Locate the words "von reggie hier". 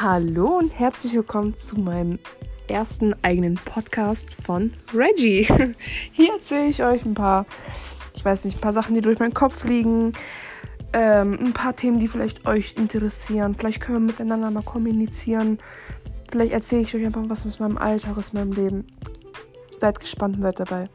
4.44-6.32